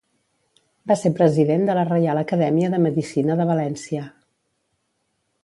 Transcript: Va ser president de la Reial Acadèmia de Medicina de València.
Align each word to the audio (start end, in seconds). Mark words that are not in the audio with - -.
Va 0.91 0.95
ser 1.01 1.11
president 1.19 1.67
de 1.69 1.75
la 1.79 1.83
Reial 1.89 2.21
Acadèmia 2.23 2.71
de 2.77 2.81
Medicina 2.87 3.37
de 3.43 3.47
València. 3.53 4.09